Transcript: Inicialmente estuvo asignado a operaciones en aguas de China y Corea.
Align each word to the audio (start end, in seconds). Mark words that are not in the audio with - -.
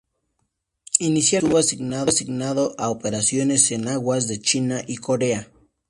Inicialmente 0.99 1.59
estuvo 1.75 2.01
asignado 2.07 2.73
a 2.79 2.89
operaciones 2.89 3.69
en 3.71 3.87
aguas 3.87 4.27
de 4.27 4.41
China 4.41 4.81
y 4.87 4.97
Corea. 4.97 5.51